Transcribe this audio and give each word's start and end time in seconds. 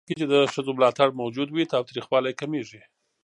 په 0.05 0.05
ټولنه 0.05 0.11
کې 0.15 0.19
چې 0.19 0.27
د 0.33 0.35
ښځو 0.53 0.71
ملاتړ 0.77 1.09
موجود 1.21 1.49
وي، 1.51 1.71
تاوتريخوالی 1.73 2.33
کمېږي. 2.39 2.81